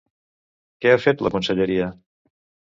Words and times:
Què 0.85 0.95
ha 0.95 1.03
fet 1.05 1.23
la 1.27 1.33
conselleria? 1.37 1.93